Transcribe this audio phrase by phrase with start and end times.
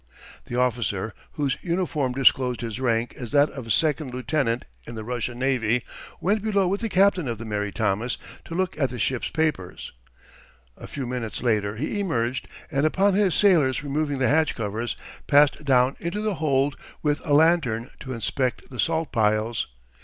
[0.47, 5.37] The officer, whose uniform disclosed his rank as that of second lieutenant in the Russian
[5.37, 5.83] navy
[6.19, 9.91] went below with the captain of the Mary Thomas to look at the ship's papers.
[10.75, 14.95] A few minutes later he emerged, and upon his sailors removing the hatch covers,
[15.27, 19.67] passed down into the hold with a lantern to inspect the salt piles.